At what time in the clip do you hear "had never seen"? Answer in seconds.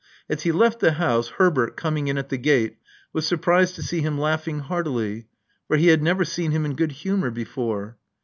5.89-6.49